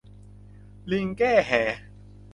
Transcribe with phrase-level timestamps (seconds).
[0.91, 1.51] ลิงแก้แห